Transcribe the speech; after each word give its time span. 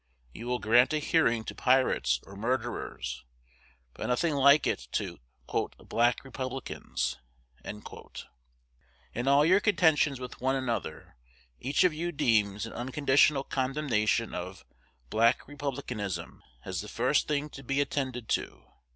You 0.33 0.47
will 0.47 0.57
grant 0.57 0.93
a 0.93 0.97
hearing 0.97 1.43
to 1.43 1.53
pirates 1.53 2.19
or 2.23 2.35
murderers, 2.35 3.23
but 3.93 4.07
nothing 4.07 4.33
like 4.33 4.65
it 4.65 4.87
to 4.93 5.19
"Black 5.77 6.23
Republicans." 6.23 7.19
In 7.63 9.27
all 9.27 9.45
your 9.45 9.59
contentions 9.59 10.19
with 10.19 10.41
one 10.41 10.55
another, 10.55 11.17
each 11.59 11.83
of 11.83 11.93
you 11.93 12.11
deems 12.11 12.65
an 12.65 12.73
unconditional 12.73 13.43
condemnation 13.43 14.33
of 14.33 14.65
"Black 15.11 15.47
Republicanism" 15.47 16.41
as 16.65 16.81
the 16.81 16.87
first 16.87 17.27
thing 17.27 17.47
to 17.51 17.61
be 17.61 17.79
attended 17.79 18.27
to. 18.29 18.63